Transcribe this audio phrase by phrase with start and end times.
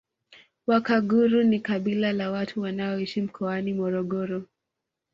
[0.67, 4.43] Wakaguru ni kabila la watu wanaoishi mkoani Morogoro